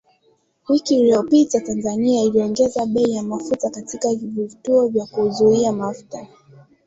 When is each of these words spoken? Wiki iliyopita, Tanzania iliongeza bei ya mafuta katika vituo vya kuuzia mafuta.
Wiki 0.69 0.99
iliyopita, 0.99 1.59
Tanzania 1.59 2.23
iliongeza 2.23 2.85
bei 2.85 3.11
ya 3.11 3.23
mafuta 3.23 3.69
katika 3.69 4.09
vituo 4.15 4.87
vya 4.87 5.05
kuuzia 5.05 5.71
mafuta. 5.71 6.27